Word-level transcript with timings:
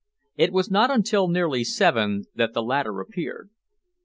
It 0.35 0.51
was 0.51 0.71
not 0.71 0.89
until 0.89 1.27
nearly 1.27 1.63
seven 1.63 2.23
that 2.33 2.53
the 2.55 2.63
latter 2.63 2.99
appeared. 3.01 3.51